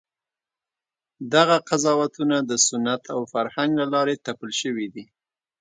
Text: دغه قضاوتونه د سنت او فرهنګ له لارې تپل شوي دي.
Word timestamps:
دغه 1.33 1.57
قضاوتونه 1.69 2.37
د 2.49 2.51
سنت 2.67 3.01
او 3.15 3.21
فرهنګ 3.33 3.71
له 3.79 3.85
لارې 3.93 4.15
تپل 4.25 4.49
شوي 4.61 4.87
دي. 4.93 5.05